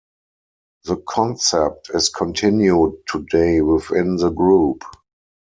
[0.85, 4.83] The concept is continued today within the group.